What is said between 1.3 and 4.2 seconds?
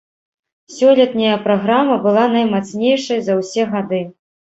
праграма была наймацнейшай за ўсе гады.